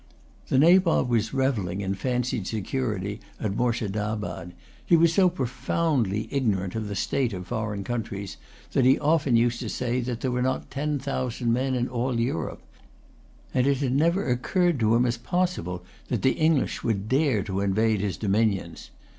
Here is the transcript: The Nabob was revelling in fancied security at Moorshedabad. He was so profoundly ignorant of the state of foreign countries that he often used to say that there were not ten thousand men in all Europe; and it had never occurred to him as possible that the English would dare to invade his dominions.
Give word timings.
The 0.47 0.57
Nabob 0.57 1.09
was 1.09 1.31
revelling 1.31 1.81
in 1.81 1.93
fancied 1.93 2.47
security 2.47 3.19
at 3.39 3.53
Moorshedabad. 3.55 4.53
He 4.83 4.95
was 4.97 5.13
so 5.13 5.29
profoundly 5.29 6.27
ignorant 6.31 6.73
of 6.73 6.87
the 6.87 6.95
state 6.95 7.33
of 7.33 7.45
foreign 7.45 7.83
countries 7.83 8.37
that 8.71 8.83
he 8.83 8.97
often 8.97 9.35
used 9.35 9.59
to 9.59 9.69
say 9.69 9.99
that 10.01 10.21
there 10.21 10.31
were 10.31 10.41
not 10.41 10.71
ten 10.71 10.97
thousand 10.97 11.53
men 11.53 11.75
in 11.75 11.87
all 11.87 12.19
Europe; 12.19 12.63
and 13.53 13.67
it 13.67 13.77
had 13.77 13.93
never 13.93 14.27
occurred 14.27 14.79
to 14.79 14.95
him 14.95 15.05
as 15.05 15.17
possible 15.17 15.83
that 16.07 16.23
the 16.23 16.31
English 16.33 16.83
would 16.83 17.07
dare 17.07 17.43
to 17.43 17.59
invade 17.61 18.01
his 18.01 18.17
dominions. 18.17 18.89